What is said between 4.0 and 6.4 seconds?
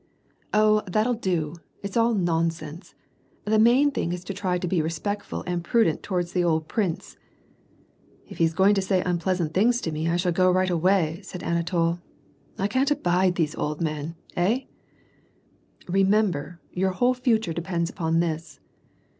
is to try to be respectful and prudent towards